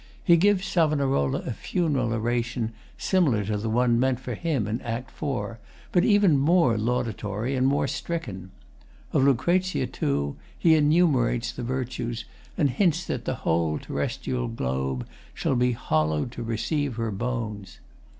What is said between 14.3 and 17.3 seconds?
globe shall be hollowed to receive her